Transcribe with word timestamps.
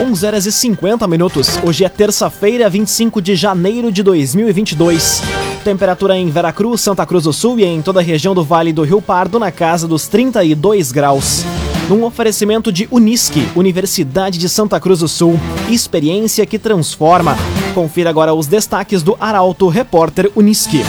11 0.00 0.26
horas 0.26 0.46
e 0.46 0.52
50 0.52 1.06
minutos. 1.06 1.58
Hoje 1.62 1.84
é 1.84 1.88
terça-feira, 1.90 2.70
25 2.70 3.20
de 3.20 3.36
janeiro 3.36 3.92
de 3.92 4.02
2022. 4.02 5.22
Temperatura 5.62 6.16
em 6.16 6.30
Veracruz, 6.30 6.80
Santa 6.80 7.04
Cruz 7.04 7.24
do 7.24 7.34
Sul 7.34 7.60
e 7.60 7.66
em 7.66 7.82
toda 7.82 8.00
a 8.00 8.02
região 8.02 8.34
do 8.34 8.42
Vale 8.42 8.72
do 8.72 8.82
Rio 8.82 9.02
Pardo 9.02 9.38
na 9.38 9.52
casa 9.52 9.86
dos 9.86 10.08
32 10.08 10.90
graus. 10.90 11.44
Num 11.86 12.02
oferecimento 12.04 12.72
de 12.72 12.88
Unisque, 12.90 13.46
Universidade 13.54 14.38
de 14.38 14.48
Santa 14.48 14.80
Cruz 14.80 15.00
do 15.00 15.08
Sul. 15.08 15.38
Experiência 15.68 16.46
que 16.46 16.58
transforma. 16.58 17.36
Confira 17.74 18.08
agora 18.08 18.32
os 18.32 18.46
destaques 18.46 19.02
do 19.02 19.18
Arauto 19.20 19.68
Repórter 19.68 20.32
Unisque 20.34 20.82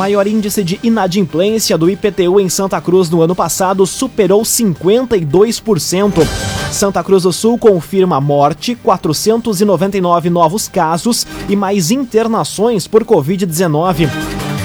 maior 0.00 0.26
índice 0.26 0.64
de 0.64 0.80
inadimplência 0.82 1.76
do 1.76 1.90
IPTU 1.90 2.40
em 2.40 2.48
Santa 2.48 2.80
Cruz 2.80 3.10
no 3.10 3.20
ano 3.20 3.34
passado 3.34 3.86
superou 3.86 4.40
52%. 4.40 6.26
Santa 6.72 7.04
Cruz 7.04 7.24
do 7.24 7.32
Sul 7.34 7.58
confirma 7.58 8.18
morte, 8.18 8.74
499 8.76 10.30
novos 10.30 10.68
casos 10.68 11.26
e 11.50 11.54
mais 11.54 11.90
internações 11.90 12.86
por 12.86 13.04
Covid-19. 13.04 14.08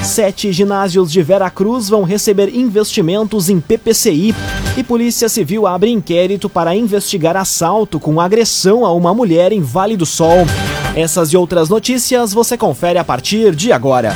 Sete 0.01 0.53
ginásios 0.53 1.11
de 1.11 1.21
Vera 1.21 1.49
Cruz 1.49 1.89
vão 1.89 2.03
receber 2.03 2.55
investimentos 2.55 3.49
em 3.49 3.59
PPCI 3.59 4.33
e 4.77 4.83
Polícia 4.83 5.27
Civil 5.27 5.67
abre 5.67 5.91
inquérito 5.91 6.47
para 6.47 6.73
investigar 6.73 7.35
assalto 7.35 7.99
com 7.99 8.21
agressão 8.21 8.85
a 8.85 8.93
uma 8.93 9.13
mulher 9.13 9.51
em 9.51 9.59
Vale 9.59 9.97
do 9.97 10.05
Sol. 10.05 10.47
Essas 10.95 11.33
e 11.33 11.35
outras 11.35 11.67
notícias 11.67 12.31
você 12.31 12.57
confere 12.57 12.97
a 12.97 13.03
partir 13.03 13.53
de 13.53 13.73
agora. 13.73 14.15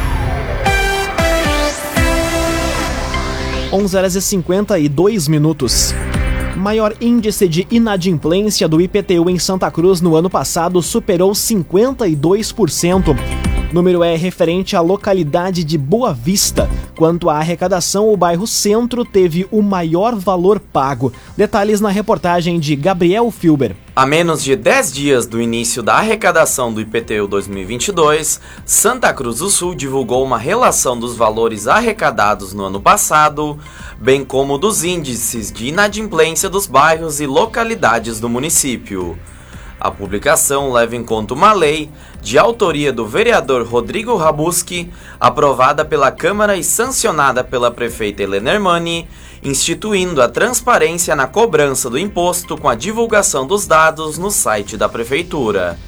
11 3.73 3.97
horas 3.97 4.15
e 4.15 4.21
52 4.21 5.29
minutos. 5.29 5.93
Maior 6.57 6.93
índice 6.99 7.47
de 7.47 7.65
inadimplência 7.71 8.67
do 8.67 8.81
IPTU 8.81 9.29
em 9.29 9.39
Santa 9.39 9.71
Cruz 9.71 10.01
no 10.01 10.15
ano 10.15 10.29
passado 10.29 10.81
superou 10.81 11.31
52%. 11.31 13.50
Número 13.71 14.03
é 14.03 14.17
referente 14.17 14.75
à 14.75 14.81
localidade 14.81 15.63
de 15.63 15.77
Boa 15.77 16.13
Vista. 16.13 16.69
Quanto 16.97 17.29
à 17.29 17.37
arrecadação, 17.37 18.11
o 18.11 18.17
bairro 18.17 18.45
Centro 18.45 19.05
teve 19.05 19.47
o 19.49 19.61
maior 19.61 20.13
valor 20.13 20.59
pago. 20.59 21.13
Detalhes 21.37 21.79
na 21.79 21.89
reportagem 21.89 22.59
de 22.59 22.75
Gabriel 22.75 23.31
Filber. 23.31 23.73
A 23.95 24.05
menos 24.05 24.43
de 24.43 24.57
10 24.57 24.91
dias 24.91 25.25
do 25.25 25.41
início 25.41 25.81
da 25.81 25.95
arrecadação 25.95 26.73
do 26.73 26.81
IPTU 26.81 27.27
2022, 27.29 28.41
Santa 28.65 29.13
Cruz 29.13 29.37
do 29.37 29.49
Sul 29.49 29.73
divulgou 29.73 30.21
uma 30.21 30.37
relação 30.37 30.99
dos 30.99 31.15
valores 31.15 31.65
arrecadados 31.65 32.53
no 32.53 32.65
ano 32.65 32.81
passado, 32.81 33.57
bem 33.97 34.25
como 34.25 34.57
dos 34.57 34.83
índices 34.83 35.49
de 35.49 35.67
inadimplência 35.67 36.49
dos 36.49 36.67
bairros 36.67 37.21
e 37.21 37.25
localidades 37.25 38.19
do 38.19 38.27
município. 38.27 39.17
A 39.83 39.89
publicação 39.89 40.71
leva 40.71 40.95
em 40.95 41.03
conta 41.03 41.33
uma 41.33 41.53
lei 41.53 41.89
de 42.21 42.37
autoria 42.37 42.93
do 42.93 43.03
vereador 43.03 43.65
Rodrigo 43.65 44.15
Rabuski, 44.15 44.93
aprovada 45.19 45.83
pela 45.83 46.11
Câmara 46.11 46.55
e 46.55 46.63
sancionada 46.63 47.43
pela 47.43 47.71
prefeita 47.71 48.21
Helena 48.21 48.51
Hermani, 48.51 49.09
instituindo 49.41 50.21
a 50.21 50.29
transparência 50.29 51.15
na 51.15 51.25
cobrança 51.25 51.89
do 51.89 51.97
imposto 51.97 52.55
com 52.55 52.69
a 52.69 52.75
divulgação 52.75 53.47
dos 53.47 53.65
dados 53.65 54.19
no 54.19 54.29
site 54.29 54.77
da 54.77 54.87
prefeitura. 54.87 55.79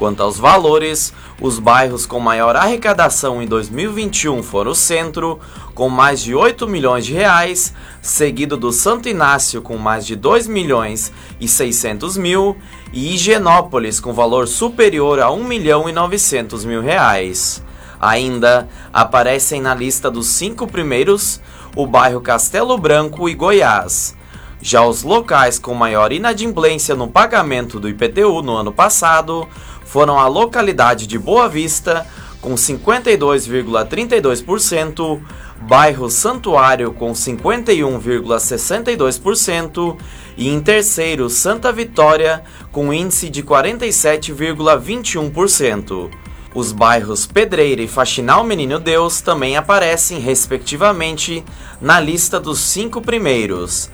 Quanto 0.00 0.22
aos 0.22 0.38
valores, 0.38 1.12
os 1.38 1.58
bairros 1.58 2.06
com 2.06 2.18
maior 2.18 2.56
arrecadação 2.56 3.42
em 3.42 3.46
2021 3.46 4.42
foram 4.42 4.70
o 4.70 4.74
Centro, 4.74 5.38
com 5.74 5.90
mais 5.90 6.22
de 6.22 6.34
8 6.34 6.66
milhões 6.66 7.04
de 7.04 7.12
reais, 7.12 7.74
seguido 8.00 8.56
do 8.56 8.72
Santo 8.72 9.10
Inácio 9.10 9.60
com 9.60 9.76
mais 9.76 10.06
de 10.06 10.16
2 10.16 10.46
milhões 10.46 11.12
e 11.38 11.46
600 11.46 12.16
mil 12.16 12.56
e 12.94 13.12
Higienópolis 13.12 14.00
com 14.00 14.14
valor 14.14 14.48
superior 14.48 15.20
a 15.20 15.30
1 15.30 15.44
milhão 15.44 15.86
e 15.86 15.92
900 15.92 16.64
mil 16.64 16.80
reais. 16.80 17.62
Ainda 18.00 18.70
aparecem 18.94 19.60
na 19.60 19.74
lista 19.74 20.10
dos 20.10 20.28
cinco 20.28 20.66
primeiros 20.66 21.42
o 21.76 21.86
bairro 21.86 22.22
Castelo 22.22 22.78
Branco 22.78 23.28
e 23.28 23.34
Goiás. 23.34 24.18
Já 24.62 24.84
os 24.84 25.02
locais 25.02 25.58
com 25.58 25.72
maior 25.72 26.12
inadimplência 26.12 26.94
no 26.94 27.08
pagamento 27.08 27.80
do 27.80 27.88
IPTU 27.88 28.42
no 28.42 28.56
ano 28.56 28.70
passado 28.70 29.48
foram 29.90 30.18
a 30.20 30.28
localidade 30.28 31.08
de 31.08 31.18
Boa 31.18 31.48
Vista, 31.48 32.06
com 32.40 32.54
52,32%, 32.54 35.20
bairro 35.62 36.08
Santuário, 36.08 36.92
com 36.92 37.10
51,62%, 37.12 39.96
e 40.36 40.48
em 40.48 40.60
terceiro, 40.60 41.28
Santa 41.28 41.72
Vitória, 41.72 42.44
com 42.70 42.94
índice 42.94 43.28
de 43.28 43.42
47,21%. 43.42 46.08
Os 46.54 46.70
bairros 46.70 47.26
Pedreira 47.26 47.82
e 47.82 47.88
Faxinal 47.88 48.44
Menino 48.44 48.78
Deus 48.78 49.20
também 49.20 49.56
aparecem, 49.56 50.20
respectivamente, 50.20 51.44
na 51.80 51.98
lista 51.98 52.38
dos 52.38 52.60
cinco 52.60 53.00
primeiros. 53.00 53.90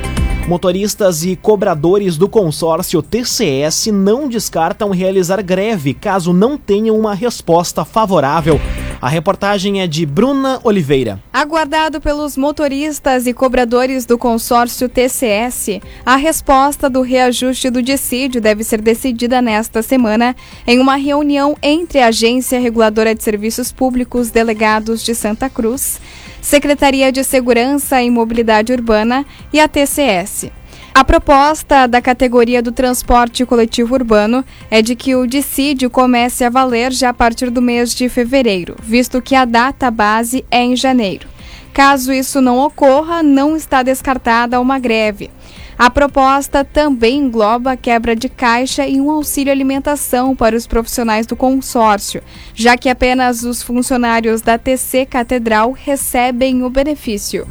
Motoristas 0.49 1.25
e 1.25 1.37
cobradores 1.37 2.17
do 2.17 2.29
consórcio 2.29 3.03
TCS 3.03 3.87
não 3.87 4.29
descartam 4.29 4.91
realizar 4.91 5.43
greve 5.43 5.95
caso 5.95 6.33
não 6.33 6.57
tenham 6.57 6.99
uma 6.99 7.15
resposta 7.15 7.85
favorável. 7.85 8.61
A 9.07 9.09
reportagem 9.09 9.81
é 9.81 9.87
de 9.87 10.05
Bruna 10.05 10.59
Oliveira. 10.65 11.23
Aguardado 11.33 12.01
pelos 12.01 12.37
motoristas 12.37 13.29
e 13.29 13.33
cobradores 13.33 14.05
do 14.05 14.19
consórcio 14.19 14.89
TCS, 14.89 15.81
a 16.05 16.17
resposta 16.17 16.91
do 16.91 17.03
reajuste 17.03 17.71
do 17.71 17.81
dissídio 17.81 18.41
deve 18.41 18.65
ser 18.65 18.81
decidida 18.81 19.41
nesta 19.41 19.81
semana 19.81 20.35
em 20.67 20.81
uma 20.81 20.97
reunião 20.97 21.57
entre 21.63 22.01
a 22.01 22.09
Agência 22.09 22.59
Reguladora 22.59 23.15
de 23.15 23.23
Serviços 23.23 23.71
Públicos 23.71 24.33
Delegados 24.33 25.05
de 25.05 25.15
Santa 25.15 25.49
Cruz 25.49 26.01
Secretaria 26.47 27.11
de 27.11 27.25
Segurança 27.25 28.01
e 28.01 28.09
Mobilidade 28.09 28.73
Urbana 28.73 29.27
e 29.53 29.59
a 29.59 29.67
TCS. 29.67 30.51
A 30.97 31.05
proposta 31.05 31.87
da 31.87 32.01
categoria 32.01 32.63
do 32.63 32.73
transporte 32.73 33.45
coletivo 33.45 33.93
urbano 33.93 34.43
é 34.71 34.81
de 34.81 34.97
que 34.97 35.15
o 35.15 35.27
dissídio 35.27 35.91
comece 35.91 36.43
a 36.43 36.49
valer 36.49 36.91
já 36.91 37.11
a 37.11 37.13
partir 37.13 37.51
do 37.51 37.61
mês 37.61 37.95
de 37.95 38.09
fevereiro, 38.09 38.77
visto 38.83 39.21
que 39.21 39.35
a 39.35 39.45
data 39.45 39.91
base 39.91 40.43
é 40.51 40.63
em 40.63 40.75
janeiro. 40.75 41.29
Caso 41.77 42.11
isso 42.11 42.41
não 42.41 42.59
ocorra, 42.61 43.23
não 43.23 43.55
está 43.55 43.83
descartada 43.83 44.59
uma 44.59 44.79
greve. 44.79 45.31
A 45.77 45.91
proposta 45.91 46.65
também 46.65 47.19
engloba 47.19 47.77
quebra 47.77 48.17
de 48.17 48.31
caixa 48.31 48.87
e 48.87 48.99
um 48.99 49.11
auxílio 49.11 49.53
alimentação 49.53 50.35
para 50.35 50.57
os 50.57 50.67
profissionais 50.67 51.27
do 51.27 51.37
consórcio, 51.37 52.23
já 52.55 52.79
que 52.79 52.89
apenas 52.89 53.43
os 53.43 53.63
funcionários 53.63 54.41
da 54.41 54.57
TC 54.57 55.05
Catedral 55.05 55.73
recebem 55.73 56.65
o 56.65 56.71
benefício. 56.71 57.47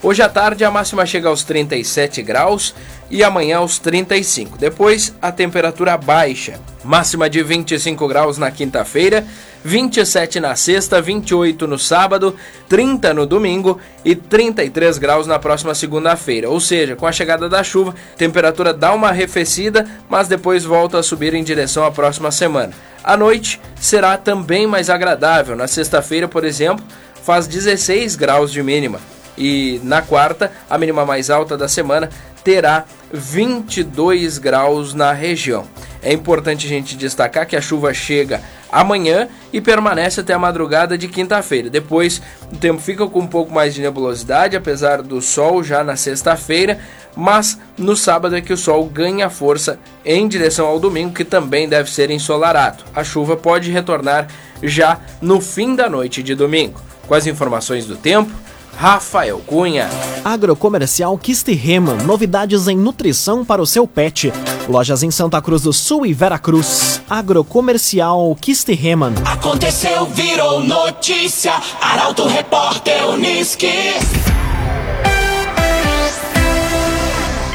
Hoje 0.02 0.24
à 0.24 0.28
tarde 0.28 0.66
a 0.66 0.72
máxima 0.72 1.06
chega 1.06 1.30
aos 1.30 1.44
37 1.44 2.24
graus 2.24 2.74
e 3.12 3.24
amanhã 3.24 3.58
aos 3.58 3.78
35. 3.78 4.58
Depois 4.58 5.14
a 5.22 5.32
temperatura 5.32 5.98
baixa, 5.98 6.60
máxima 6.84 7.30
de 7.30 7.44
25 7.44 8.08
graus 8.08 8.40
na 8.40 8.50
quinta-feira, 8.50 9.24
27 9.64 10.40
na 10.40 10.56
sexta, 10.56 11.02
28 11.02 11.68
no 11.68 11.78
sábado, 11.78 12.36
30 12.68 13.14
no 13.14 13.26
domingo 13.26 13.80
e 14.04 14.16
33 14.16 14.98
graus 14.98 15.28
na 15.28 15.38
próxima 15.38 15.76
segunda-feira. 15.76 16.50
Ou 16.50 16.60
seja, 16.60 16.96
com 16.96 17.06
a 17.06 17.12
chegada 17.12 17.50
da 17.50 17.64
chuva, 17.64 17.94
a 18.14 18.18
temperatura 18.18 18.74
dá 18.74 18.94
uma 18.94 19.10
arrefecida, 19.10 19.86
mas 20.10 20.28
depois 20.28 20.64
volta 20.64 20.98
a 21.00 21.04
subir 21.04 21.34
em 21.34 21.44
direção 21.44 21.84
à 21.84 21.92
próxima 21.92 22.32
semana. 22.32 22.74
A 23.04 23.18
noite 23.18 23.60
será 23.80 24.18
também 24.18 24.68
mais 24.68 24.90
agradável. 24.90 25.56
Na 25.56 25.68
sexta-feira, 25.68 26.28
por 26.28 26.44
exemplo, 26.44 26.86
faz 27.24 27.48
16 27.48 28.16
graus 28.16 28.52
de 28.52 28.64
mínima 28.64 29.00
e 29.38 29.80
na 29.84 30.02
quarta, 30.02 30.52
a 30.70 30.78
mínima 30.78 31.06
mais 31.06 31.30
alta 31.30 31.58
da 31.58 31.68
semana 31.68 32.10
terá 32.44 32.86
22 33.12 34.38
graus 34.38 34.94
na 34.94 35.12
região. 35.12 35.66
É 36.02 36.14
importante 36.14 36.66
a 36.66 36.70
gente 36.70 36.96
destacar 36.96 37.46
que 37.46 37.56
a 37.56 37.62
chuva 37.62 37.94
chega 37.94 38.42
amanhã 38.72 39.28
e 39.52 39.60
permanece 39.60 40.22
até 40.22 40.34
a 40.34 40.40
madrugada 40.40 40.98
de 40.98 41.08
quinta-feira. 41.08 41.70
Depois 41.70 42.22
o 42.52 42.56
tempo 42.56 42.82
fica 42.82 43.06
com 43.08 43.20
um 43.20 43.28
pouco 43.28 43.52
mais 43.52 43.74
de 43.74 43.82
nebulosidade, 43.82 44.56
apesar 44.56 45.02
do 45.02 45.22
sol 45.22 45.64
já 45.64 45.84
na 45.84 45.96
sexta-feira, 45.96 46.80
mas 47.16 47.60
no 47.78 47.96
sábado 47.96 48.36
é 48.36 48.42
que 48.42 48.54
o 48.54 48.58
sol 48.58 48.86
ganha 48.86 49.30
força 49.30 49.80
em 50.06 50.28
direção 50.28 50.68
ao 50.68 50.80
domingo, 50.80 51.14
que 51.14 51.26
também 51.26 51.68
deve 51.68 51.92
ser 51.92 52.10
ensolarado. 52.12 52.84
A 52.96 53.04
chuva 53.04 53.36
pode 53.36 53.72
retornar 53.72 54.28
já 54.64 55.00
no 55.22 55.42
fim 55.42 55.76
da 55.76 55.90
noite 55.90 56.24
de 56.24 56.36
domingo. 56.36 56.80
Com 57.08 57.16
as 57.16 57.26
informações 57.26 57.86
do 57.86 57.98
tempo, 57.98 58.32
Rafael 58.80 59.40
Cunha. 59.40 59.90
Agrocomercial 60.24 61.18
Kistiheman, 61.18 61.98
novidades 62.06 62.66
em 62.70 62.78
nutrição 62.78 63.44
para 63.44 63.62
o 63.62 63.66
seu 63.66 63.86
pet. 63.86 64.32
Lojas 64.70 65.04
em 65.04 65.12
Santa 65.12 65.42
Cruz 65.42 65.64
do 65.64 65.74
Sul 65.74 66.06
e 66.06 66.14
Veracruz. 66.14 67.02
Agrocomercial 67.10 68.34
Kistiheman. 68.40 69.16
Aconteceu, 69.26 70.06
virou 70.06 70.64
notícia. 70.64 71.52
Arauto 71.82 72.26
Repórter 72.26 73.10
Uniski. 73.10 73.68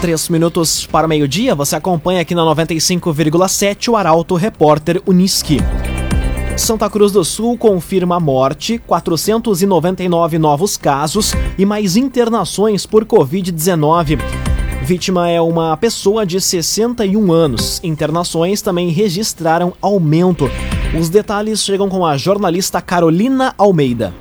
Três 0.03 0.29
minutos 0.29 0.85
para 0.85 1.07
o 1.07 1.09
meio-dia, 1.09 1.55
você 1.55 1.75
acompanha 1.75 2.21
aqui 2.21 2.35
na 2.35 2.43
95,7 2.43 3.89
o 3.89 3.97
Arauto 3.97 4.35
Repórter 4.35 5.01
Uniski. 5.07 5.57
Santa 6.57 6.89
Cruz 6.89 7.11
do 7.11 7.25
Sul 7.25 7.59
confirma 7.59 8.17
a 8.17 8.21
morte, 8.21 8.79
499 8.79 10.39
novos 10.39 10.77
casos 10.77 11.33
e 11.59 11.67
mais 11.67 11.97
internações 11.97 12.87
por 12.87 13.05
Covid-19. 13.05 14.21
Vítima 14.85 15.29
é 15.29 15.41
uma 15.41 15.77
pessoa 15.77 16.25
de 16.25 16.41
61 16.41 17.33
anos. 17.33 17.81
Internações 17.83 18.63
também 18.63 18.91
registraram 18.91 19.73
aumento. 19.83 20.49
Os 20.99 21.09
detalhes 21.09 21.65
chegam 21.65 21.89
com 21.89 22.07
a 22.07 22.17
jornalista 22.17 22.81
Carolina 22.81 23.53
Almeida. 23.59 24.15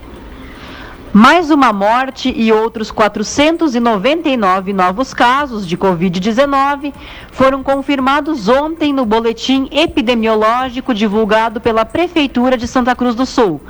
Mais 1.16 1.52
uma 1.52 1.72
morte 1.72 2.34
e 2.36 2.52
outros 2.52 2.90
499 2.90 4.74
novos 4.74 5.14
casos 5.14 5.68
de 5.68 5.78
Covid-19 5.78 6.92
foram 7.32 7.62
confirmados 7.62 8.50
ontem 8.50 8.92
no 8.92 9.06
boletim 9.06 9.70
epidemiológico 9.72 10.92
divulgado 10.92 11.62
pela 11.62 11.86
Prefeitura 11.86 12.58
de 12.58 12.68
Santa 12.68 12.96
Cruz 12.96 13.14
do 13.14 13.28
Sul. 13.28 13.62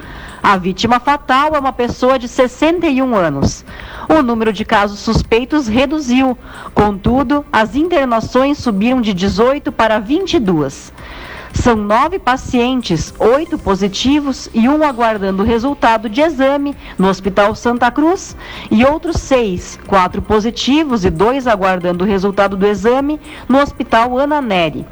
A 0.41 0.55
vítima 0.55 1.01
fatal 1.01 1.53
é 1.53 1.59
uma 1.59 1.73
pessoa 1.73 2.17
de 2.17 2.29
61 2.29 3.13
anos. 3.13 3.65
O 4.07 4.21
número 4.21 4.53
de 4.53 4.63
casos 4.63 4.99
suspeitos 4.99 5.67
reduziu, 5.67 6.37
contudo, 6.73 7.45
as 7.51 7.75
internações 7.75 8.57
subiram 8.57 9.01
de 9.01 9.13
18 9.13 9.69
para 9.69 9.99
22. 9.99 10.93
São 11.53 11.75
nove 11.75 12.17
pacientes, 12.17 13.13
oito 13.19 13.59
positivos 13.59 14.49
e 14.53 14.67
um 14.67 14.83
aguardando 14.83 15.43
o 15.43 15.45
resultado 15.45 16.09
de 16.09 16.19
exame 16.19 16.75
no 16.97 17.07
Hospital 17.07 17.55
Santa 17.55 17.91
Cruz 17.91 18.35
e 18.71 18.83
outros 18.83 19.17
seis, 19.17 19.79
quatro 19.87 20.21
positivos 20.21 21.05
e 21.05 21.11
dois 21.11 21.47
aguardando 21.47 22.03
o 22.03 22.07
resultado 22.07 22.57
do 22.57 22.65
exame 22.65 23.19
no 23.47 23.59
Hospital 23.59 24.17
Ana 24.17 24.41
Neri. 24.41 24.85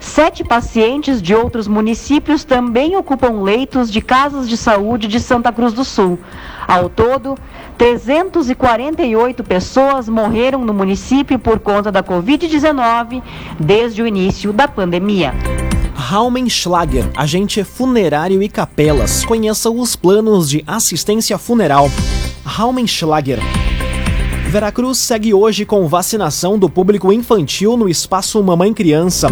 Sete 0.00 0.42
pacientes 0.42 1.20
de 1.20 1.34
outros 1.34 1.68
municípios 1.68 2.42
também 2.42 2.96
ocupam 2.96 3.42
leitos 3.42 3.92
de 3.92 4.00
casas 4.00 4.48
de 4.48 4.56
saúde 4.56 5.06
de 5.06 5.20
Santa 5.20 5.52
Cruz 5.52 5.74
do 5.74 5.84
Sul. 5.84 6.18
Ao 6.66 6.88
todo, 6.88 7.36
348 7.76 9.44
pessoas 9.44 10.08
morreram 10.08 10.64
no 10.64 10.72
município 10.72 11.38
por 11.38 11.60
conta 11.60 11.92
da 11.92 12.02
Covid-19 12.02 13.22
desde 13.60 14.02
o 14.02 14.06
início 14.06 14.52
da 14.52 14.66
pandemia. 14.66 15.34
Raumenschlager, 16.10 17.08
agente 17.16 17.62
funerário 17.62 18.42
e 18.42 18.48
capelas. 18.48 19.24
Conheça 19.24 19.70
os 19.70 19.94
planos 19.94 20.50
de 20.50 20.64
assistência 20.66 21.38
funeral. 21.38 21.88
Raumenschlager. 22.44 23.38
Veracruz 24.48 24.98
segue 24.98 25.32
hoje 25.32 25.64
com 25.64 25.86
vacinação 25.86 26.58
do 26.58 26.68
público 26.68 27.12
infantil 27.12 27.76
no 27.76 27.88
espaço 27.88 28.42
Mamãe 28.42 28.74
Criança. 28.74 29.28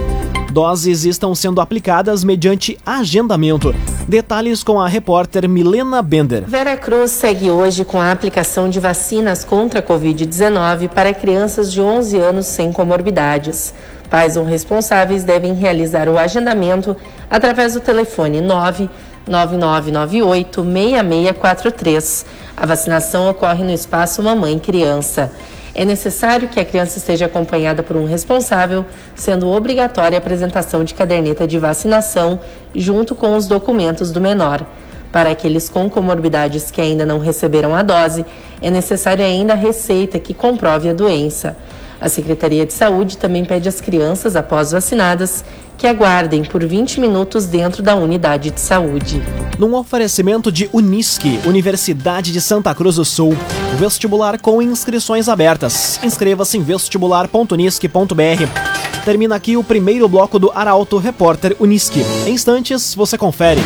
Doses 0.53 1.05
estão 1.05 1.35
sendo 1.35 1.61
aplicadas 1.61 2.23
mediante 2.23 2.79
agendamento. 2.87 3.75
Detalhes 4.09 4.65
com 4.65 4.81
a 4.81 4.89
repórter 4.89 5.47
Milena 5.47 6.01
Bender. 6.01 6.45
Veracruz 6.47 7.11
segue 7.11 7.51
hoje 7.51 7.85
com 7.85 8.01
a 8.01 8.11
aplicação 8.11 8.71
de 8.71 8.81
vacinas 8.81 9.45
contra 9.45 9.81
a 9.81 9.83
Covid-19 9.83 10.89
para 10.89 11.13
crianças 11.13 11.71
de 11.71 11.83
11 11.83 12.17
anos 12.17 12.47
sem 12.47 12.73
comorbidades. 12.73 13.75
Pais 14.09 14.39
ou 14.39 14.47
responsáveis 14.47 15.25
devem 15.25 15.53
realizar 15.53 16.09
o 16.09 16.17
agendamento 16.17 16.97
através 17.31 17.75
do 17.75 17.81
telefone 17.81 18.41
99998 18.41 20.63
6643. 20.63 22.25
A 22.57 22.65
vacinação 22.65 23.29
ocorre 23.29 23.63
no 23.63 23.73
espaço 23.73 24.23
Mamãe 24.23 24.59
Criança. 24.59 25.31
É 25.79 25.85
necessário 25.85 26.49
que 26.49 26.59
a 26.59 26.65
criança 26.65 26.99
esteja 26.99 27.27
acompanhada 27.27 27.85
por 27.85 27.97
um 27.97 28.05
responsável, 28.05 28.85
sendo 29.15 29.49
obrigatória 29.49 30.17
a 30.17 30.19
apresentação 30.19 30.83
de 30.83 30.93
caderneta 30.93 31.47
de 31.47 31.57
vacinação 31.57 32.41
junto 32.75 33.15
com 33.15 33.37
os 33.37 33.47
documentos 33.47 34.11
do 34.11 34.21
menor. 34.21 34.67
Para 35.13 35.31
aqueles 35.31 35.69
com 35.69 35.89
comorbidades 35.89 36.73
que 36.73 36.81
ainda 36.81 37.07
não 37.07 37.21
receberam 37.21 37.77
a 37.77 37.85
dose, 37.85 38.27
é 38.61 38.73
necessária 38.73 39.25
ainda 39.25 39.53
a 39.53 39.57
receita 39.57 40.19
que 40.19 40.35
comprove 40.35 40.89
a 40.89 40.93
doença. 40.93 41.57
A 42.01 42.09
Secretaria 42.09 42.65
de 42.65 42.73
Saúde 42.73 43.19
também 43.19 43.45
pede 43.45 43.69
às 43.69 43.81
crianças, 43.81 44.37
após 44.37 44.71
vacinadas, 44.71 45.45
que 45.77 45.87
aguardem 45.87 46.45
por 46.45 46.65
20 46.65 47.01
minutos 47.01 47.47
dentro 47.47 47.83
da 47.83 47.95
unidade 47.95 48.51
de 48.51 48.61
saúde. 48.61 49.23
Num 49.59 49.75
oferecimento 49.75 50.51
de 50.51 50.69
Unisque, 50.73 51.41
Universidade 51.47 52.33
de 52.33 52.41
Santa 52.41 52.75
Cruz 52.75 52.97
do 52.97 53.05
Sul, 53.05 53.37
vestibular 53.77 54.41
com 54.41 54.61
inscrições 54.61 55.29
abertas. 55.29 56.01
Inscreva-se 56.03 56.59
em 56.59 56.63
vestibular.unisque.br. 56.63 59.05
Termina 59.05 59.37
aqui 59.37 59.57
o 59.57 59.65
primeiro 59.65 60.09
bloco 60.09 60.39
do 60.39 60.51
Arauto 60.55 60.99
Repórter 60.99 61.57
Unisque. 61.61 62.05
Em 62.27 62.33
instantes, 62.33 62.95
você 62.95 63.17
confere. 63.17 63.61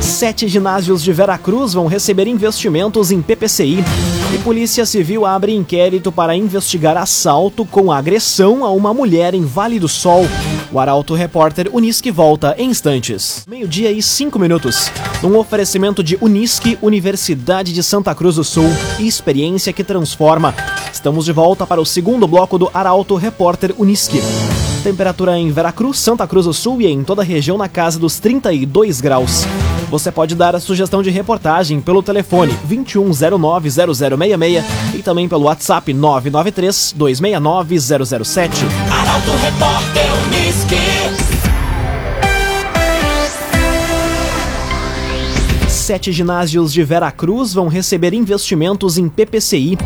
Sete 0.00 0.46
ginásios 0.46 1.02
de 1.02 1.12
Veracruz 1.12 1.72
vão 1.72 1.86
receber 1.86 2.28
investimentos 2.28 3.10
em 3.10 3.20
PPCI. 3.20 3.78
E 4.34 4.38
Polícia 4.38 4.84
Civil 4.84 5.24
abre 5.24 5.54
inquérito 5.54 6.10
para 6.10 6.34
investigar 6.34 6.96
assalto 6.96 7.64
com 7.64 7.92
agressão 7.92 8.64
a 8.64 8.70
uma 8.72 8.92
mulher 8.92 9.32
em 9.32 9.44
Vale 9.44 9.78
do 9.78 9.86
Sol. 9.86 10.26
O 10.72 10.80
Arauto 10.80 11.14
Repórter 11.14 11.70
Unisque 11.72 12.10
volta 12.10 12.52
em 12.58 12.68
instantes. 12.68 13.44
Meio-dia 13.48 13.92
e 13.92 14.02
cinco 14.02 14.36
minutos. 14.36 14.90
Um 15.22 15.36
oferecimento 15.36 16.02
de 16.02 16.18
Unisque, 16.20 16.76
Universidade 16.82 17.72
de 17.72 17.80
Santa 17.80 18.12
Cruz 18.12 18.34
do 18.34 18.42
Sul. 18.42 18.66
Experiência 18.98 19.72
que 19.72 19.84
transforma. 19.84 20.52
Estamos 20.92 21.26
de 21.26 21.32
volta 21.32 21.64
para 21.64 21.80
o 21.80 21.86
segundo 21.86 22.26
bloco 22.26 22.58
do 22.58 22.68
Arauto 22.74 23.14
Repórter 23.14 23.72
Unisque. 23.78 24.20
Temperatura 24.82 25.38
em 25.38 25.52
Veracruz, 25.52 26.00
Santa 26.00 26.26
Cruz 26.26 26.44
do 26.44 26.52
Sul 26.52 26.82
e 26.82 26.88
em 26.88 27.04
toda 27.04 27.22
a 27.22 27.24
região 27.24 27.56
na 27.56 27.68
casa 27.68 28.00
dos 28.00 28.18
32 28.18 29.00
graus. 29.00 29.44
Você 29.90 30.10
pode 30.10 30.34
dar 30.34 30.56
a 30.56 30.60
sugestão 30.60 31.02
de 31.02 31.10
reportagem 31.10 31.78
pelo 31.80 32.02
telefone 32.02 32.56
2109-0066 32.68 34.64
e 34.94 35.02
também 35.02 35.28
pelo 35.28 35.44
WhatsApp 35.44 35.92
993-269-007. 35.92 38.50
Arauto 38.90 39.30
Repórter 39.42 40.06
Uniski. 40.26 40.76
Sete 45.68 46.10
ginásios 46.12 46.72
de 46.72 46.82
Veracruz 46.82 47.52
vão 47.52 47.68
receber 47.68 48.14
investimentos 48.14 48.96
em 48.96 49.06
PPCI. 49.06 49.76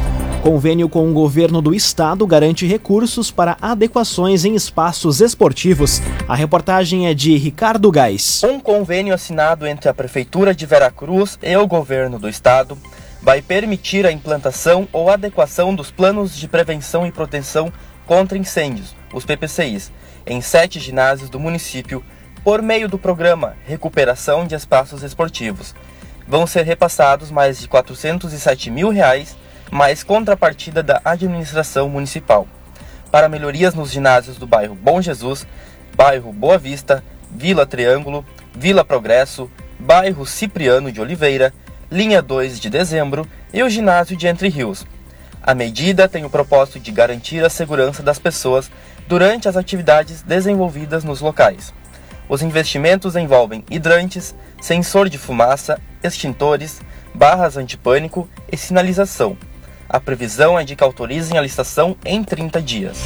Convênio 0.43 0.89
com 0.89 1.11
o 1.11 1.13
governo 1.13 1.61
do 1.61 1.75
estado 1.75 2.27
garante 2.27 2.65
recursos 2.65 3.31
para 3.31 3.57
adequações 3.61 4.45
em 4.45 4.55
espaços 4.55 5.21
esportivos. 5.21 6.01
A 6.29 6.35
reportagem 6.35 7.09
é 7.09 7.15
de 7.15 7.37
Ricardo 7.37 7.91
Gás. 7.91 8.43
Um 8.45 8.61
convênio 8.61 9.13
assinado 9.13 9.67
entre 9.67 9.89
a 9.89 9.95
Prefeitura 9.95 10.55
de 10.55 10.65
Veracruz 10.65 11.39
e 11.43 11.57
o 11.57 11.67
governo 11.67 12.19
do 12.19 12.29
estado 12.29 12.79
vai 13.21 13.43
permitir 13.43 14.07
a 14.07 14.13
implantação 14.13 14.87
ou 14.93 15.11
adequação 15.11 15.75
dos 15.75 15.91
planos 15.91 16.37
de 16.37 16.47
prevenção 16.47 17.05
e 17.05 17.11
proteção 17.11 17.73
contra 18.07 18.39
incêndios, 18.39 18.95
os 19.13 19.25
PPCIs, 19.25 19.93
em 20.25 20.41
sete 20.41 20.79
ginásios 20.79 21.29
do 21.29 21.41
município 21.41 22.03
por 22.45 22.63
meio 22.63 22.89
do 22.89 22.99
programa 22.99 23.57
Recuperação 23.67 24.47
de 24.47 24.55
Espaços 24.55 25.03
Esportivos. 25.03 25.75
Vão 26.27 26.47
ser 26.47 26.65
repassados 26.65 27.31
mais 27.31 27.59
de 27.59 27.69
407 27.69 28.71
mil 28.71 28.89
reais, 28.91 29.37
mais 29.71 30.03
contrapartida 30.03 30.83
da 30.83 31.01
administração 31.05 31.89
municipal, 31.89 32.47
para 33.11 33.29
melhorias 33.29 33.75
nos 33.75 33.91
ginásios 33.91 34.37
do 34.37 34.47
bairro 34.47 34.75
Bom 34.75 35.01
Jesus, 35.01 35.47
bairro 35.95 36.33
Boa 36.33 36.59
Vista, 36.59 37.03
Vila 37.31 37.67
Triângulo, 37.67 38.25
Vila 38.55 38.85
Progresso, 38.85 39.51
bairro 39.79 40.27
Cipriano 40.27 40.91
de 40.91 41.01
Oliveira, 41.01 41.53
linha 41.91 42.21
2 42.21 42.61
de 42.61 42.69
dezembro 42.69 43.27
e 43.53 43.63
o 43.63 43.69
ginásio 43.69 44.17
de 44.17 44.27
Entre 44.27 44.49
Rios. 44.49 44.87
A 45.43 45.55
medida 45.55 46.09
tem 46.09 46.25
o 46.25 46.31
propósito 46.31 46.81
de 46.81 46.91
garantir 46.91 47.45
a 47.45 47.49
segurança 47.49 48.03
das 48.03 48.19
pessoas 48.19 48.71
durante 49.07 49.49
as 49.49 49.57
atividades 49.57 50.23
desenvolvidas 50.23 51.05
nos 51.05 51.21
locais. 51.21 51.73
Os 52.29 52.43
investimentos 52.43 53.17
envolvem 53.17 53.65
hidrantes, 53.71 54.35
sensor 54.61 55.09
de 55.09 55.17
fumaça, 55.17 55.81
extintores, 56.03 56.83
barras 57.15 57.57
antipânico 57.57 58.29
e 58.53 58.57
sinalização. 58.57 59.37
A 59.91 59.99
previsão 59.99 60.59
é 60.59 60.65
de 60.65 60.77
que 60.77 60.85
autorizem 60.85 61.39
a 61.39 61.41
licitação 61.41 61.97
em 62.05 62.23
30 62.23 62.61
dias. 62.61 62.99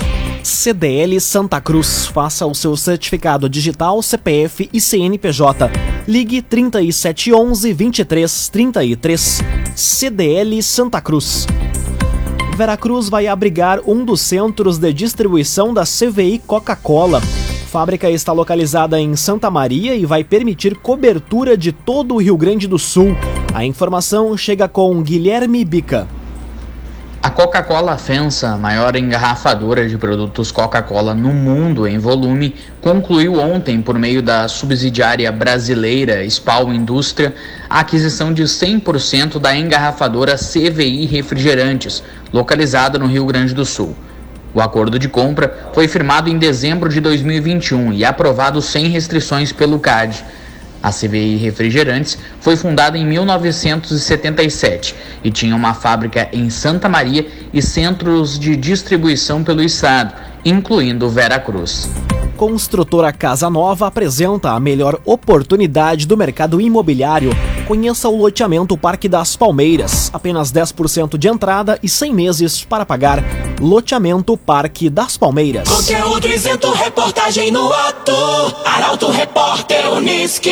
CDL 0.43 1.21
Santa 1.21 1.61
Cruz. 1.61 2.07
Faça 2.07 2.45
o 2.45 2.55
seu 2.57 2.77
certificado 2.77 3.49
digital, 3.49 4.03
CPF 4.03 4.69
e 4.73 4.81
CNPJ. 4.81 5.71
Ligue 6.09 6.43
3711 6.43 7.73
2333. 7.73 9.43
CDL 9.77 10.61
Santa 10.61 11.01
Cruz. 11.01 11.47
Veracruz 12.57 13.09
vai 13.09 13.29
abrigar 13.29 13.79
um 13.87 14.05
dos 14.05 14.21
centros 14.21 14.77
de 14.77 14.93
distribuição 14.93 15.73
da 15.73 15.85
CVI 15.85 16.41
Coca-Cola. 16.45 17.21
Fábrica 17.71 18.11
está 18.11 18.33
localizada 18.33 19.01
em 19.01 19.15
Santa 19.15 19.49
Maria 19.49 19.95
e 19.95 20.05
vai 20.05 20.25
permitir 20.25 20.77
cobertura 20.77 21.57
de 21.57 21.71
todo 21.71 22.15
o 22.15 22.21
Rio 22.21 22.37
Grande 22.37 22.67
do 22.67 22.79
Sul. 22.79 23.17
A 23.55 23.65
informação 23.65 24.37
chega 24.37 24.69
com 24.69 25.01
Guilherme 25.01 25.65
Bica. 25.65 26.09
A 27.23 27.31
Coca-Cola 27.31 27.97
FENSA, 27.97 28.57
maior 28.57 28.97
engarrafadora 28.97 29.89
de 29.89 29.97
produtos 29.97 30.51
Coca-Cola 30.51 31.15
no 31.15 31.33
mundo 31.33 31.87
em 31.87 31.97
volume, 31.97 32.57
concluiu 32.81 33.39
ontem, 33.39 33.81
por 33.81 33.97
meio 33.97 34.21
da 34.21 34.49
subsidiária 34.49 35.31
brasileira 35.31 36.25
Spal 36.25 36.73
Indústria, 36.73 37.33
a 37.71 37.79
aquisição 37.79 38.35
de 38.35 38.43
100% 38.43 39.39
da 39.39 39.57
engarrafadora 39.57 40.35
CVI 40.35 41.07
Refrigerantes, 41.07 42.03
localizada 42.33 42.99
no 42.99 43.07
Rio 43.07 43.25
Grande 43.25 43.55
do 43.55 43.65
Sul. 43.65 43.95
O 44.53 44.61
acordo 44.61 44.99
de 44.99 45.09
compra 45.09 45.71
foi 45.73 45.87
firmado 45.87 46.29
em 46.29 46.37
dezembro 46.37 46.89
de 46.89 47.01
2021 47.01 47.93
e 47.93 48.05
aprovado 48.05 48.61
sem 48.61 48.89
restrições 48.89 49.53
pelo 49.53 49.79
CAD. 49.79 50.25
A 50.83 50.91
CVI 50.91 51.37
Refrigerantes 51.37 52.19
foi 52.41 52.57
fundada 52.57 52.99
em 52.99 53.07
1977 53.07 54.95
e 55.23 55.31
tinha 55.31 55.55
uma 55.55 55.75
fábrica 55.75 56.29
em 56.33 56.51
Santa 56.51 56.89
Maria 56.89 57.27
e 57.53 57.63
centros 57.63 58.39
de 58.39 58.57
distribuição 58.57 59.45
pelo 59.45 59.63
estado, 59.63 60.15
incluindo 60.45 61.09
Vera 61.09 61.39
Cruz. 61.39 61.89
Construtora 62.37 63.13
Casa 63.13 63.49
Nova 63.49 63.87
apresenta 63.87 64.51
a 64.51 64.59
melhor 64.59 64.99
oportunidade 65.05 66.07
do 66.07 66.17
mercado 66.17 66.61
imobiliário. 66.61 67.31
Conheça 67.67 68.09
o 68.09 68.17
loteamento 68.17 68.77
Parque 68.77 69.09
das 69.09 69.37
Palmeiras. 69.37 70.11
Apenas 70.13 70.53
10% 70.53 71.17
de 71.17 71.29
entrada 71.29 71.79
e 71.83 71.89
100 71.89 72.13
meses 72.13 72.65
para 72.65 72.85
pagar. 72.85 73.23
Loteamento 73.61 74.37
Parque 74.37 74.91
das 74.91 75.17
Palmeiras. 75.17 75.69
Conteúdo 75.69 76.29
isento, 76.29 76.71
reportagem 76.73 77.51
no 77.53 77.73
ato. 77.73 78.13
Arauto 78.65 79.11
Repórter 79.11 79.93
Uniski. 79.93 80.51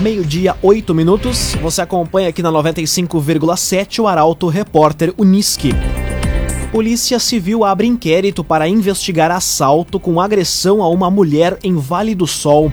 Meio-dia, 0.00 0.54
8 0.62 0.94
minutos. 0.94 1.56
Você 1.60 1.82
acompanha 1.82 2.28
aqui 2.28 2.40
na 2.40 2.52
95,7 2.52 3.98
o 3.98 4.06
Arauto 4.06 4.46
Repórter 4.46 5.12
Uniski. 5.18 5.70
Polícia 6.72 7.20
Civil 7.20 7.64
abre 7.64 7.86
inquérito 7.86 8.42
para 8.42 8.68
investigar 8.68 9.30
assalto 9.30 10.00
com 10.00 10.20
agressão 10.20 10.82
a 10.82 10.88
uma 10.88 11.10
mulher 11.10 11.58
em 11.62 11.76
Vale 11.76 12.14
do 12.14 12.26
Sol. 12.26 12.72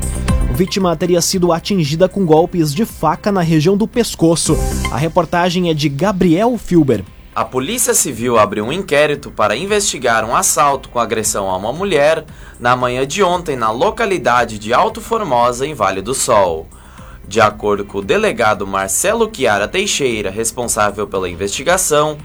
Vítima 0.53 0.95
teria 0.95 1.21
sido 1.21 1.51
atingida 1.51 2.09
com 2.09 2.25
golpes 2.25 2.73
de 2.73 2.85
faca 2.85 3.31
na 3.31 3.41
região 3.41 3.77
do 3.77 3.87
pescoço. 3.87 4.57
A 4.91 4.97
reportagem 4.97 5.69
é 5.69 5.73
de 5.73 5.89
Gabriel 5.89 6.57
Filber. 6.57 7.05
A 7.35 7.45
Polícia 7.45 7.93
Civil 7.93 8.37
abriu 8.37 8.65
um 8.65 8.73
inquérito 8.73 9.31
para 9.31 9.55
investigar 9.55 10.25
um 10.25 10.35
assalto 10.35 10.89
com 10.89 10.99
agressão 10.99 11.49
a 11.49 11.55
uma 11.55 11.71
mulher 11.71 12.25
na 12.59 12.75
manhã 12.75 13.07
de 13.07 13.23
ontem 13.23 13.55
na 13.55 13.71
localidade 13.71 14.59
de 14.59 14.73
Alto 14.73 15.01
Formosa, 15.01 15.65
em 15.65 15.73
Vale 15.73 16.01
do 16.01 16.13
Sol. 16.15 16.67
De 17.27 17.39
acordo 17.39 17.85
com 17.85 17.99
o 17.99 18.03
delegado 18.03 18.67
Marcelo 18.67 19.31
Chiara 19.33 19.67
Teixeira, 19.67 20.29
responsável 20.29 21.07
pela 21.07 21.29
investigação, 21.29 22.17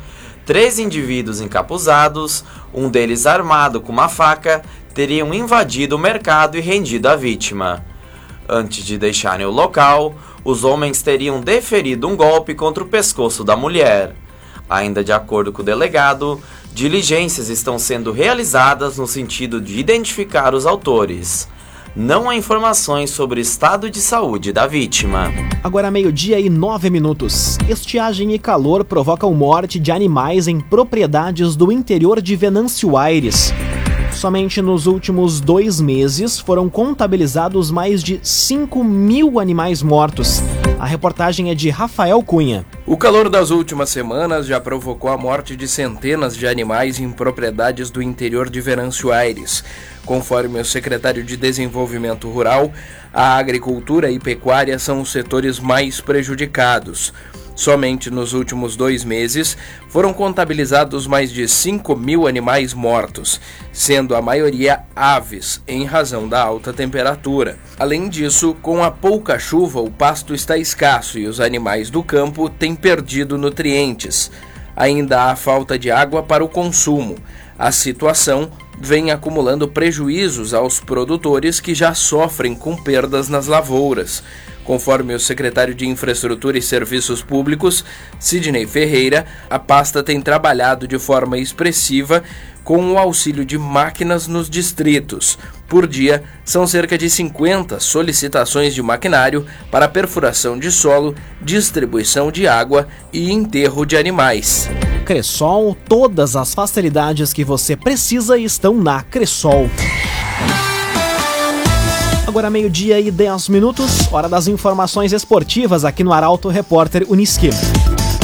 três 0.48 0.78
indivíduos 0.78 1.42
encapuzados, 1.42 2.42
um 2.72 2.88
deles 2.88 3.26
armado 3.26 3.82
com 3.82 3.92
uma 3.92 4.08
faca, 4.08 4.62
teriam 4.94 5.34
invadido 5.34 5.94
o 5.94 5.98
mercado 5.98 6.56
e 6.56 6.60
rendido 6.62 7.06
a 7.06 7.14
vítima. 7.14 7.84
Antes 8.48 8.82
de 8.82 8.96
deixarem 8.96 9.44
o 9.44 9.50
local, 9.50 10.14
os 10.42 10.64
homens 10.64 11.02
teriam 11.02 11.42
deferido 11.42 12.08
um 12.08 12.16
golpe 12.16 12.54
contra 12.54 12.82
o 12.82 12.86
pescoço 12.88 13.44
da 13.44 13.54
mulher. 13.54 14.14
Ainda 14.70 15.04
de 15.04 15.12
acordo 15.12 15.52
com 15.52 15.60
o 15.60 15.64
delegado, 15.64 16.40
diligências 16.72 17.50
estão 17.50 17.78
sendo 17.78 18.10
realizadas 18.10 18.96
no 18.96 19.06
sentido 19.06 19.60
de 19.60 19.78
identificar 19.78 20.54
os 20.54 20.64
autores. 20.64 21.46
Não 22.00 22.30
há 22.30 22.36
informações 22.36 23.10
sobre 23.10 23.40
o 23.40 23.42
estado 23.42 23.90
de 23.90 24.00
saúde 24.00 24.52
da 24.52 24.68
vítima. 24.68 25.32
Agora 25.64 25.90
meio-dia 25.90 26.38
e 26.38 26.48
nove 26.48 26.88
minutos. 26.90 27.58
Estiagem 27.68 28.32
e 28.32 28.38
calor 28.38 28.84
provocam 28.84 29.34
morte 29.34 29.80
de 29.80 29.90
animais 29.90 30.46
em 30.46 30.60
propriedades 30.60 31.56
do 31.56 31.72
interior 31.72 32.22
de 32.22 32.36
Venâncio 32.36 32.96
Aires. 32.96 33.52
Somente 34.12 34.62
nos 34.62 34.86
últimos 34.86 35.40
dois 35.40 35.80
meses 35.80 36.38
foram 36.38 36.68
contabilizados 36.68 37.68
mais 37.72 38.00
de 38.00 38.20
5 38.22 38.84
mil 38.84 39.40
animais 39.40 39.82
mortos. 39.82 40.40
A 40.78 40.86
reportagem 40.86 41.50
é 41.50 41.56
de 41.56 41.70
Rafael 41.70 42.22
Cunha. 42.22 42.64
O 42.86 42.96
calor 42.96 43.28
das 43.28 43.50
últimas 43.50 43.90
semanas 43.90 44.46
já 44.46 44.60
provocou 44.60 45.10
a 45.10 45.18
morte 45.18 45.56
de 45.56 45.66
centenas 45.66 46.36
de 46.36 46.46
animais 46.46 47.00
em 47.00 47.10
propriedades 47.10 47.90
do 47.90 48.00
interior 48.00 48.48
de 48.48 48.60
Venâncio 48.60 49.10
Aires. 49.10 49.64
Conforme 50.06 50.60
o 50.60 50.64
secretário 50.64 51.24
de 51.24 51.36
Desenvolvimento 51.36 52.30
Rural, 52.30 52.72
a 53.12 53.36
agricultura 53.36 54.08
e 54.08 54.20
pecuária 54.20 54.78
são 54.78 55.00
os 55.00 55.10
setores 55.10 55.58
mais 55.58 56.00
prejudicados. 56.00 57.12
Somente 57.58 58.08
nos 58.08 58.34
últimos 58.34 58.76
dois 58.76 59.02
meses 59.02 59.58
foram 59.88 60.12
contabilizados 60.12 61.08
mais 61.08 61.28
de 61.32 61.48
5 61.48 61.96
mil 61.96 62.28
animais 62.28 62.72
mortos, 62.72 63.40
sendo 63.72 64.14
a 64.14 64.22
maioria 64.22 64.84
aves, 64.94 65.60
em 65.66 65.84
razão 65.84 66.28
da 66.28 66.40
alta 66.40 66.72
temperatura. 66.72 67.58
Além 67.76 68.08
disso, 68.08 68.56
com 68.62 68.84
a 68.84 68.92
pouca 68.92 69.40
chuva, 69.40 69.80
o 69.80 69.90
pasto 69.90 70.36
está 70.36 70.56
escasso 70.56 71.18
e 71.18 71.26
os 71.26 71.40
animais 71.40 71.90
do 71.90 72.00
campo 72.00 72.48
têm 72.48 72.76
perdido 72.76 73.36
nutrientes. 73.36 74.30
Ainda 74.76 75.24
há 75.24 75.34
falta 75.34 75.76
de 75.76 75.90
água 75.90 76.22
para 76.22 76.44
o 76.44 76.48
consumo. 76.48 77.16
A 77.58 77.72
situação 77.72 78.52
vem 78.80 79.10
acumulando 79.10 79.66
prejuízos 79.66 80.54
aos 80.54 80.78
produtores 80.78 81.58
que 81.58 81.74
já 81.74 81.92
sofrem 81.92 82.54
com 82.54 82.76
perdas 82.76 83.28
nas 83.28 83.48
lavouras. 83.48 84.22
Conforme 84.68 85.14
o 85.14 85.18
secretário 85.18 85.74
de 85.74 85.88
Infraestrutura 85.88 86.58
e 86.58 86.60
Serviços 86.60 87.22
Públicos, 87.22 87.82
Sidney 88.20 88.66
Ferreira, 88.66 89.24
a 89.48 89.58
pasta 89.58 90.02
tem 90.02 90.20
trabalhado 90.20 90.86
de 90.86 90.98
forma 90.98 91.38
expressiva 91.38 92.22
com 92.62 92.92
o 92.92 92.98
auxílio 92.98 93.46
de 93.46 93.56
máquinas 93.56 94.26
nos 94.26 94.50
distritos. 94.50 95.38
Por 95.66 95.86
dia, 95.86 96.22
são 96.44 96.66
cerca 96.66 96.98
de 96.98 97.08
50 97.08 97.80
solicitações 97.80 98.74
de 98.74 98.82
maquinário 98.82 99.46
para 99.70 99.88
perfuração 99.88 100.58
de 100.58 100.70
solo, 100.70 101.14
distribuição 101.40 102.30
de 102.30 102.46
água 102.46 102.86
e 103.10 103.32
enterro 103.32 103.86
de 103.86 103.96
animais. 103.96 104.68
Cressol, 105.06 105.74
todas 105.88 106.36
as 106.36 106.52
facilidades 106.52 107.32
que 107.32 107.42
você 107.42 107.74
precisa 107.74 108.36
estão 108.36 108.74
na 108.74 109.02
Cressol. 109.02 109.70
Agora 112.28 112.50
meio-dia 112.50 113.00
e 113.00 113.10
10 113.10 113.48
minutos, 113.48 114.12
hora 114.12 114.28
das 114.28 114.48
informações 114.48 115.14
esportivas 115.14 115.82
aqui 115.82 116.04
no 116.04 116.12
Arauto 116.12 116.50
Repórter 116.50 117.06
Uniski. 117.08 117.48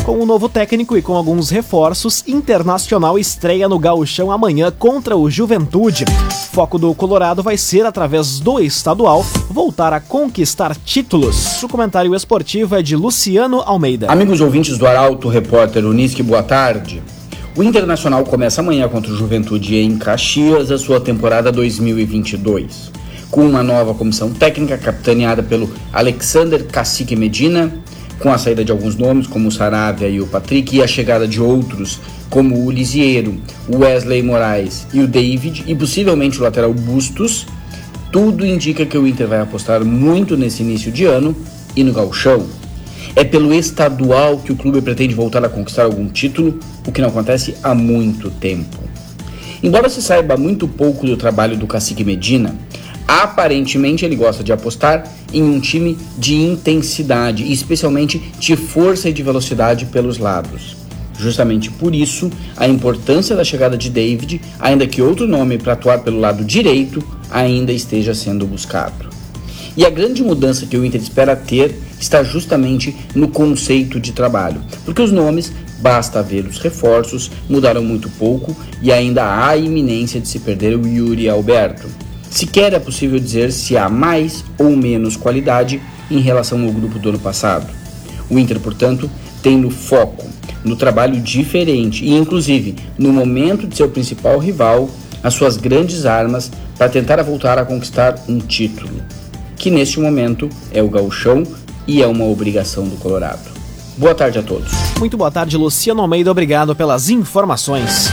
Com 0.04 0.20
o 0.20 0.26
novo 0.26 0.46
técnico 0.46 0.94
e 0.94 1.00
com 1.00 1.16
alguns 1.16 1.49
reforços, 1.49 2.23
Internacional 2.28 3.18
estreia 3.18 3.66
no 3.66 3.78
Gauchão 3.78 4.30
amanhã 4.30 4.70
contra 4.70 5.16
o 5.16 5.30
Juventude. 5.30 6.04
Foco 6.52 6.78
do 6.78 6.94
Colorado 6.94 7.42
vai 7.42 7.56
ser, 7.56 7.87
através 7.87 8.40
do 8.40 8.61
estadual, 8.61 9.25
voltar 9.49 9.94
a 9.94 10.00
conquistar 10.00 10.76
títulos. 10.76 11.62
O 11.62 11.68
comentário 11.68 12.14
esportivo 12.14 12.76
é 12.76 12.82
de 12.82 12.96
Luciano 12.96 13.62
Almeida. 13.64 14.12
Amigos 14.12 14.42
ouvintes 14.42 14.76
do 14.76 14.87
Arauto, 14.87 15.30
repórter 15.30 15.82
Unisque, 15.82 16.23
boa 16.23 16.42
tarde. 16.42 17.02
O 17.56 17.62
Internacional 17.62 18.23
começa 18.25 18.61
amanhã 18.61 18.87
contra 18.87 19.11
o 19.11 19.16
Juventude 19.16 19.76
em 19.76 19.96
Caxias 19.96 20.70
a 20.70 20.76
sua 20.76 21.00
temporada 21.00 21.50
2022. 21.50 22.92
Com 23.35 23.49
uma 23.49 23.64
nova 23.64 23.93
comissão 23.95 24.31
técnica 24.31 24.79
capitaneada 24.79 25.43
pelo 25.43 25.69
Alexander 25.93 26.64
Cacique 26.67 27.17
Medina, 27.17 27.83
com 28.21 28.33
a 28.33 28.38
saída 28.38 28.64
de 28.64 28.71
alguns 28.71 28.95
nomes, 28.95 29.26
como 29.26 29.49
o 29.49 29.50
Saravia 29.50 30.09
e 30.09 30.21
o 30.21 30.26
Patrick, 30.29 30.76
e 30.76 30.81
a 30.81 30.87
chegada 30.87 31.26
de 31.26 31.43
outros, 31.43 31.99
como 32.31 32.64
o 32.64 32.71
Lisieiro, 32.71 33.41
o 33.67 33.79
Wesley 33.79 34.23
Moraes 34.23 34.87
e 34.95 35.00
o 35.00 35.09
David, 35.09 35.64
e 35.67 35.75
possivelmente 35.75 36.38
o 36.38 36.45
lateral 36.45 36.73
Bustos, 36.73 37.45
tudo 38.12 38.47
indica 38.47 38.87
que 38.87 38.97
o 38.97 39.05
Inter 39.05 39.26
vai 39.26 39.41
apostar 39.41 39.85
muito 39.85 40.37
nesse 40.37 40.62
início 40.62 40.93
de 40.93 41.05
ano 41.05 41.35
e 41.75 41.83
no 41.83 41.93
galchão. 41.93 42.47
É 43.17 43.25
pelo 43.25 43.53
estadual 43.53 44.38
que 44.38 44.53
o 44.53 44.57
clube 44.57 44.81
pretende 44.81 45.12
voltar 45.12 45.45
a 45.45 45.49
conquistar 45.49 45.83
algum 45.83 46.07
título, 46.07 46.61
o 46.87 46.93
que 46.93 47.00
não 47.00 47.09
acontece 47.09 47.57
há 47.64 47.75
muito 47.75 48.31
tempo. 48.31 48.79
Embora 49.61 49.88
se 49.88 50.00
saiba 50.00 50.37
muito 50.37 50.69
pouco 50.69 51.05
do 51.05 51.17
trabalho 51.17 51.57
do 51.57 51.67
Cacique 51.67 52.05
Medina, 52.05 52.55
Aparentemente, 53.06 54.04
ele 54.04 54.16
gosta 54.16 54.42
de 54.42 54.52
apostar 54.52 55.04
em 55.32 55.42
um 55.42 55.61
time 55.61 55.99
de 56.16 56.34
intensidade, 56.34 57.50
especialmente 57.52 58.18
de 58.38 58.56
força 58.56 59.08
e 59.08 59.12
de 59.12 59.23
velocidade 59.23 59.87
pelos 59.87 60.18
lados. 60.18 60.76
Justamente 61.18 61.70
por 61.70 61.94
isso, 61.94 62.30
a 62.56 62.66
importância 62.66 63.37
da 63.37 63.44
chegada 63.44 63.76
de 63.76 63.90
David, 63.90 64.40
ainda 64.58 64.87
que 64.87 65.02
outro 65.02 65.26
nome 65.26 65.58
para 65.58 65.75
atuar 65.75 66.00
pelo 66.00 66.18
lado 66.18 66.44
direito 66.44 67.02
ainda 67.30 67.73
esteja 67.73 68.14
sendo 68.14 68.46
buscado. 68.46 69.14
E 69.76 69.84
a 69.84 69.90
grande 69.90 70.23
mudança 70.23 70.66
que 70.66 70.76
o 70.76 70.84
Inter 70.84 71.00
espera 71.00 71.34
ter 71.34 71.76
está 71.99 72.23
justamente 72.23 72.94
no 73.14 73.28
conceito 73.28 73.99
de 73.99 74.12
trabalho, 74.12 74.61
porque 74.84 75.02
os 75.02 75.11
nomes, 75.11 75.52
basta 75.80 76.23
ver 76.23 76.46
os 76.46 76.58
reforços, 76.58 77.30
mudaram 77.49 77.82
muito 77.82 78.08
pouco 78.11 78.56
e 78.80 78.92
ainda 78.92 79.25
há 79.25 79.49
a 79.49 79.56
iminência 79.56 80.20
de 80.20 80.28
se 80.28 80.38
perder 80.38 80.76
o 80.76 80.87
Yuri 80.87 81.28
Alberto. 81.28 81.88
Sequer 82.35 82.73
é 82.73 82.81
possível 82.81 83.21
dizer 83.21 83.53
se 83.53 83.76
há 83.76 83.88
mais 83.88 84.45
ou 84.59 84.75
menos 84.75 85.17
qualidade 85.17 85.81
em 86.11 86.19
relação 86.19 86.64
ao 86.64 86.73
grupo 86.73 86.99
do 86.99 87.11
ano 87.11 87.19
passado. 87.21 87.64
O 88.29 88.37
Inter, 88.37 88.59
portanto, 88.59 89.09
tem 89.41 89.57
no 89.57 89.71
foco, 89.71 90.26
no 90.64 90.75
trabalho 90.75 91.21
diferente 91.21 92.05
e, 92.05 92.12
inclusive, 92.12 92.75
no 92.99 93.12
momento 93.12 93.69
de 93.69 93.76
seu 93.76 93.88
principal 93.88 94.37
rival, 94.41 94.91
as 95.23 95.33
suas 95.35 95.57
grandes 95.57 96.07
armas 96.07 96.50
para 96.76 96.88
tentar 96.88 97.23
voltar 97.23 97.57
a 97.57 97.64
conquistar 97.64 98.17
um 98.29 98.41
título, 98.41 99.00
que 99.57 99.71
neste 99.71 100.00
momento 100.00 100.50
é 100.73 100.83
o 100.83 100.88
gauchão 100.88 101.45
e 101.87 102.03
é 102.03 102.07
uma 102.09 102.25
obrigação 102.25 102.88
do 102.88 102.97
Colorado. 102.97 103.49
Boa 103.97 104.12
tarde 104.12 104.41
a 104.41 104.43
todos. 104.43 104.73
Muito 104.99 105.17
boa 105.17 105.31
tarde, 105.31 105.57
Luciano 105.57 106.03
Almeida. 106.03 106.33
Obrigado 106.33 106.75
pelas 106.75 107.11
informações 107.11 108.12